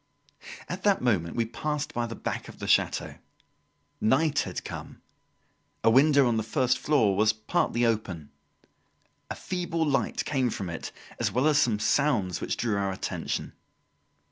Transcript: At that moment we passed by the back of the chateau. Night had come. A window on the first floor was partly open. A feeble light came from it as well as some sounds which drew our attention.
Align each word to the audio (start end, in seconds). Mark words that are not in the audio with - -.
At 0.67 0.81
that 0.81 1.03
moment 1.03 1.35
we 1.35 1.45
passed 1.45 1.93
by 1.93 2.07
the 2.07 2.15
back 2.15 2.47
of 2.49 2.57
the 2.57 2.65
chateau. 2.65 3.19
Night 4.01 4.39
had 4.39 4.63
come. 4.65 4.99
A 5.83 5.91
window 5.91 6.27
on 6.27 6.37
the 6.37 6.41
first 6.41 6.79
floor 6.79 7.15
was 7.15 7.33
partly 7.33 7.85
open. 7.85 8.31
A 9.29 9.35
feeble 9.35 9.85
light 9.85 10.25
came 10.25 10.49
from 10.49 10.71
it 10.71 10.91
as 11.19 11.31
well 11.31 11.45
as 11.45 11.61
some 11.61 11.77
sounds 11.77 12.41
which 12.41 12.57
drew 12.57 12.77
our 12.77 12.91
attention. 12.91 13.53